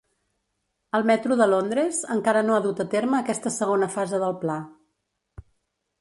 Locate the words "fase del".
3.97-4.37